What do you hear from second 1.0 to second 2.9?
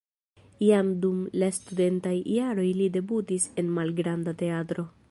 dum la studentaj jaroj li